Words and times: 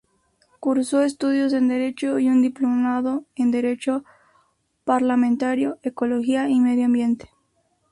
Cursó 0.59 1.03
Estudios 1.03 1.53
en 1.53 1.67
derecho 1.67 2.17
y 2.17 2.27
un 2.27 2.41
diplomado 2.41 3.25
en 3.35 3.51
Derecho 3.51 4.03
Parlamentario, 4.83 5.77
Ecología 5.83 6.49
y 6.49 6.59
Medio 6.59 6.85
Ambiente. 6.85 7.29